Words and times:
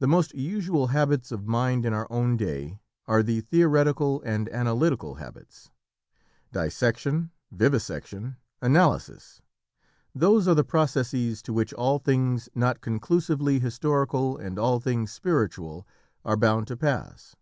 The 0.00 0.08
most 0.08 0.34
usual 0.34 0.88
habits 0.88 1.30
of 1.30 1.46
mind 1.46 1.86
in 1.86 1.92
our 1.92 2.08
own 2.10 2.36
day 2.36 2.80
are 3.06 3.22
the 3.22 3.40
theoretical 3.42 4.20
and 4.22 4.48
analytical 4.48 5.14
habits. 5.22 5.70
Dissection, 6.50 7.30
vivisection, 7.52 8.38
analysis 8.60 9.42
those 10.12 10.48
are 10.48 10.56
the 10.56 10.64
processes 10.64 11.42
to 11.42 11.52
which 11.52 11.72
all 11.74 12.00
things 12.00 12.48
not 12.56 12.80
conclusively 12.80 13.60
historical 13.60 14.36
and 14.36 14.58
all 14.58 14.80
things 14.80 15.12
spiritual 15.12 15.86
are 16.24 16.36
bound 16.36 16.66
to 16.66 16.76
pass. 16.76 17.36